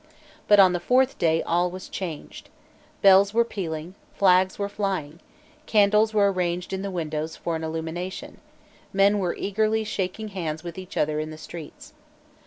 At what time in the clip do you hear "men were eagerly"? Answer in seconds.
8.93-9.83